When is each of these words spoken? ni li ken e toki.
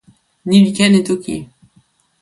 ni 0.47 0.57
li 0.63 0.71
ken 0.77 0.93
e 0.99 1.01
toki. 1.07 1.37